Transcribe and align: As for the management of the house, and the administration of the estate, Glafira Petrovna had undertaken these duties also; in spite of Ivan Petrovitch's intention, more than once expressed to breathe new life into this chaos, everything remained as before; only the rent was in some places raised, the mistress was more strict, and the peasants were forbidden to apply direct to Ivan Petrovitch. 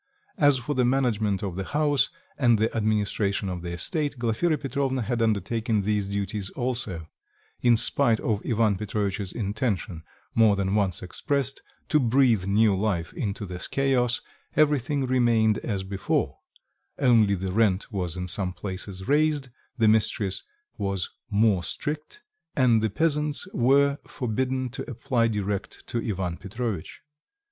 As 0.39 0.57
for 0.57 0.73
the 0.73 0.83
management 0.83 1.43
of 1.43 1.55
the 1.55 1.63
house, 1.63 2.09
and 2.35 2.57
the 2.57 2.75
administration 2.75 3.49
of 3.49 3.61
the 3.61 3.69
estate, 3.73 4.17
Glafira 4.17 4.57
Petrovna 4.59 5.03
had 5.03 5.21
undertaken 5.21 5.83
these 5.83 6.07
duties 6.07 6.49
also; 6.49 7.07
in 7.61 7.77
spite 7.77 8.19
of 8.19 8.41
Ivan 8.43 8.77
Petrovitch's 8.77 9.31
intention, 9.31 10.01
more 10.33 10.55
than 10.55 10.73
once 10.73 11.03
expressed 11.03 11.61
to 11.89 11.99
breathe 11.99 12.45
new 12.47 12.75
life 12.75 13.13
into 13.13 13.45
this 13.45 13.67
chaos, 13.67 14.21
everything 14.55 15.05
remained 15.05 15.59
as 15.59 15.83
before; 15.83 16.39
only 16.97 17.35
the 17.35 17.51
rent 17.51 17.91
was 17.93 18.17
in 18.17 18.27
some 18.27 18.53
places 18.53 19.07
raised, 19.07 19.49
the 19.77 19.87
mistress 19.87 20.41
was 20.79 21.11
more 21.29 21.63
strict, 21.63 22.23
and 22.55 22.81
the 22.81 22.89
peasants 22.89 23.47
were 23.53 23.99
forbidden 24.07 24.67
to 24.71 24.89
apply 24.89 25.27
direct 25.27 25.85
to 25.85 25.99
Ivan 26.01 26.37
Petrovitch. 26.37 27.01